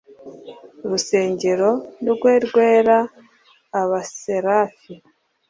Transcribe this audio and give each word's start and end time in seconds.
rusengero 0.89 1.71
rwe 2.11 2.33
rwera 2.45 2.97
Abaserafi 3.81 4.93